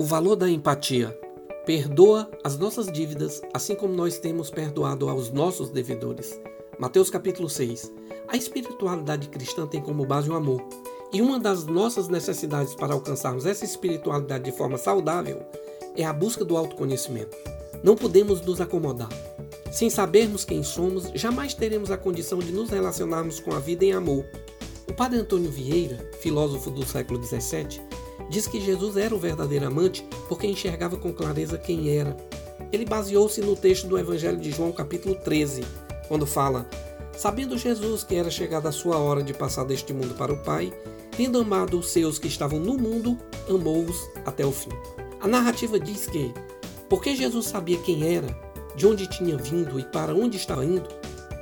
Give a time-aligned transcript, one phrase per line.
[0.00, 1.10] O valor da empatia.
[1.66, 6.40] Perdoa as nossas dívidas, assim como nós temos perdoado aos nossos devedores.
[6.78, 7.90] Mateus capítulo 6.
[8.28, 10.62] A espiritualidade cristã tem como base o amor.
[11.12, 15.44] E uma das nossas necessidades para alcançarmos essa espiritualidade de forma saudável
[15.96, 17.36] é a busca do autoconhecimento.
[17.82, 19.08] Não podemos nos acomodar.
[19.72, 23.90] Sem sabermos quem somos, jamais teremos a condição de nos relacionarmos com a vida em
[23.90, 24.24] amor.
[24.88, 27.97] O padre Antônio Vieira, filósofo do século XVII,
[28.28, 32.16] diz que Jesus era o verdadeiro amante porque enxergava com clareza quem era.
[32.72, 35.64] Ele baseou-se no texto do Evangelho de João, capítulo 13,
[36.08, 36.68] quando fala:
[37.16, 40.72] Sabendo Jesus que era chegada a sua hora de passar deste mundo para o Pai,
[41.16, 43.18] tendo amado os seus que estavam no mundo,
[43.48, 44.70] amou-os até o fim.
[45.20, 46.32] A narrativa diz que,
[46.88, 48.28] porque Jesus sabia quem era,
[48.76, 50.88] de onde tinha vindo e para onde estava indo,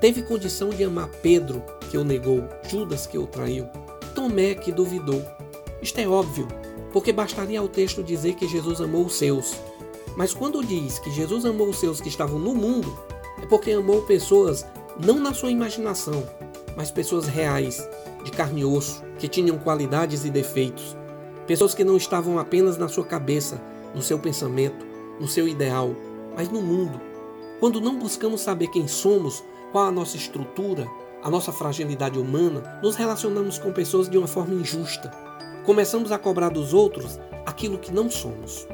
[0.00, 3.66] teve condição de amar Pedro, que o negou, Judas, que o traiu,
[4.14, 5.22] Tomé, que duvidou.
[5.82, 6.48] Isto é óbvio,
[6.96, 9.54] porque bastaria ao texto dizer que Jesus amou os seus.
[10.16, 12.90] Mas quando diz que Jesus amou os seus que estavam no mundo,
[13.42, 14.64] é porque amou pessoas
[14.98, 16.26] não na sua imaginação,
[16.74, 17.86] mas pessoas reais,
[18.24, 20.96] de carne e osso, que tinham qualidades e defeitos.
[21.46, 23.60] Pessoas que não estavam apenas na sua cabeça,
[23.94, 24.86] no seu pensamento,
[25.20, 25.94] no seu ideal,
[26.34, 26.98] mas no mundo.
[27.60, 30.88] Quando não buscamos saber quem somos, qual a nossa estrutura,
[31.22, 35.25] a nossa fragilidade humana, nos relacionamos com pessoas de uma forma injusta,
[35.66, 38.66] começamos a cobrar dos outros aquilo que não somos.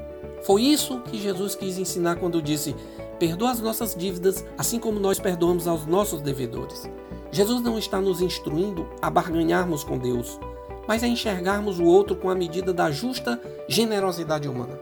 [0.44, 2.76] Foi isso que Jesus quis ensinar quando disse:
[3.18, 6.88] Perdoa as nossas dívidas, assim como nós perdoamos aos nossos devedores.
[7.32, 10.38] Jesus não está nos instruindo a barganharmos com Deus,
[10.86, 14.78] mas a enxergarmos o outro com a medida da justa generosidade humana.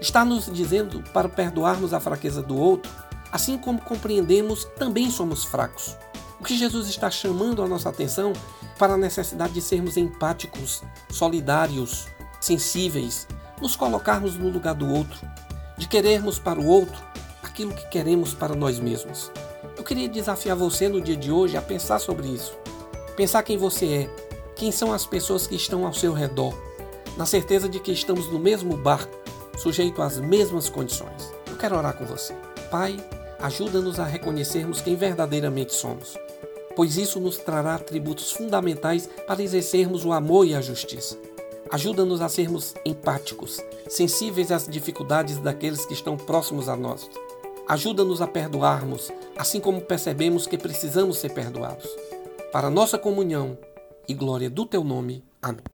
[0.00, 2.92] Está nos dizendo para perdoarmos a fraqueza do outro,
[3.32, 5.96] assim como compreendemos também somos fracos.
[6.44, 8.34] O que Jesus está chamando a nossa atenção
[8.78, 12.06] para a necessidade de sermos empáticos, solidários,
[12.38, 13.26] sensíveis,
[13.62, 15.26] nos colocarmos no lugar do outro,
[15.78, 17.02] de querermos para o outro
[17.42, 19.32] aquilo que queremos para nós mesmos.
[19.74, 22.54] Eu queria desafiar você no dia de hoje a pensar sobre isso.
[23.16, 24.16] Pensar quem você é,
[24.54, 26.54] quem são as pessoas que estão ao seu redor,
[27.16, 29.16] na certeza de que estamos no mesmo barco,
[29.56, 31.32] sujeito às mesmas condições.
[31.46, 32.34] Eu quero orar com você.
[32.70, 33.02] Pai,
[33.40, 36.18] ajuda-nos a reconhecermos quem verdadeiramente somos
[36.76, 41.18] pois isso nos trará atributos fundamentais para exercermos o amor e a justiça.
[41.70, 47.08] Ajuda-nos a sermos empáticos, sensíveis às dificuldades daqueles que estão próximos a nós.
[47.66, 51.88] Ajuda-nos a perdoarmos, assim como percebemos que precisamos ser perdoados.
[52.52, 53.58] Para nossa comunhão
[54.06, 55.24] e glória do teu nome.
[55.42, 55.73] Amém.